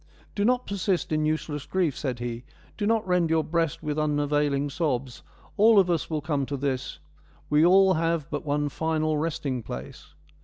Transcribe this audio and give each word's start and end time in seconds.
'Do 0.35 0.43
not 0.43 0.65
persist 0.65 1.11
in 1.11 1.27
useless 1.27 1.67
grief/ 1.67 1.95
said 1.95 2.17
he,' 2.17 2.43
do 2.79 2.87
not 2.87 3.05
rend 3.07 3.29
your 3.29 3.43
breast 3.43 3.83
with 3.83 3.99
un 3.99 4.19
availing 4.19 4.71
sobs; 4.71 5.21
all 5.57 5.77
of 5.77 5.91
us 5.91 6.09
will 6.09 6.21
come 6.21 6.47
to 6.47 6.57
this; 6.57 6.97
we 7.51 7.63
all 7.63 7.93
have 7.93 8.27
but 8.31 8.43
one 8.43 8.67
final 8.69 9.19
resting 9.19 9.61
place.' 9.61 10.15